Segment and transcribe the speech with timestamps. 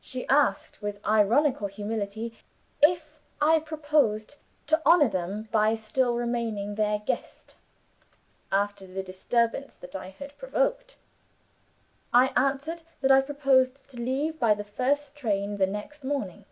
[0.00, 2.36] She asked, with ironical humility,
[2.82, 7.56] if I proposed to honor them by still remaining their guest,
[8.50, 10.96] after the disturbance that I had provoked.
[12.12, 16.46] I answered that I proposed to leave by the first train the next morning.